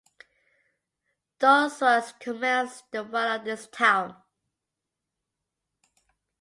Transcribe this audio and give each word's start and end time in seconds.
Dioscorides 1.39 2.19
commends 2.19 2.83
the 2.89 3.03
wine 3.03 3.37
of 3.39 3.45
this 3.45 3.67
town. 3.67 4.15